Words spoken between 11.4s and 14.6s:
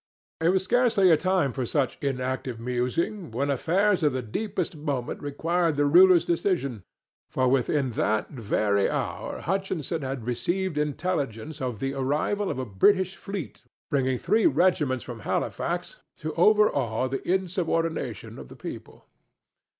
of the arrival of a British fleet bringing three